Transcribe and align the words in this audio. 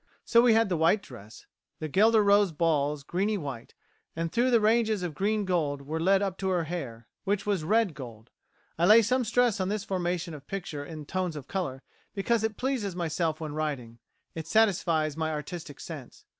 So 0.25 0.41
we 0.41 0.53
had 0.55 0.67
the 0.67 0.77
white 0.77 1.03
dress, 1.03 1.45
the 1.77 1.87
guelder 1.87 2.23
rose 2.23 2.51
balls 2.51 3.03
greeny 3.03 3.37
white, 3.37 3.75
and 4.15 4.31
through 4.31 4.49
the 4.49 4.59
ranges 4.59 5.03
of 5.03 5.13
green 5.13 5.45
gold 5.45 5.83
were 5.83 5.99
led 5.99 6.23
up 6.23 6.39
to 6.39 6.49
her 6.49 6.63
hair, 6.63 7.07
which 7.23 7.45
was 7.45 7.63
red 7.63 7.93
gold. 7.93 8.31
I 8.79 8.87
lay 8.87 9.03
some 9.03 9.23
stress 9.23 9.59
on 9.59 9.69
this 9.69 9.83
formation 9.83 10.33
of 10.33 10.47
picture 10.47 10.83
in 10.83 11.05
tones 11.05 11.35
of 11.35 11.47
colour, 11.47 11.83
because 12.15 12.43
it 12.43 12.57
pleases 12.57 12.95
myself 12.95 13.39
when 13.39 13.53
writing 13.53 13.99
it 14.33 14.47
satisfies 14.47 15.15
my 15.15 15.29
artistic 15.31 15.79
sense. 15.79 16.25